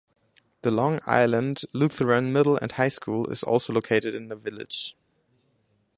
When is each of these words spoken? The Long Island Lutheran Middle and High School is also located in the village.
The 0.63 0.71
Long 0.71 0.99
Island 1.05 1.61
Lutheran 1.73 2.33
Middle 2.33 2.57
and 2.57 2.71
High 2.71 2.87
School 2.89 3.27
is 3.29 3.43
also 3.43 3.71
located 3.71 4.15
in 4.15 4.29
the 4.29 4.35
village. 4.35 4.97